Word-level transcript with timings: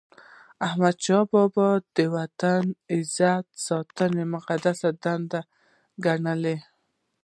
احمدشاه 0.67 1.23
بابا 1.31 1.69
د 1.95 1.97
وطن 2.15 2.61
د 2.71 2.75
عزت 2.93 3.45
ساتنه 3.67 4.21
مقدسه 4.35 4.89
دنده 5.03 5.41
ګڼله. 6.05 6.55